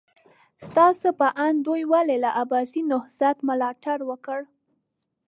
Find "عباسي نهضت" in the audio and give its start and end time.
2.41-3.37